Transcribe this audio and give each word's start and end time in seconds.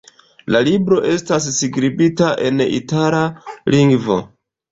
La 0.53 0.61
libro 0.67 0.95
estas 1.09 1.49
skribita 1.57 2.31
en 2.47 2.63
itala 2.79 3.23
lingvo. 3.77 4.19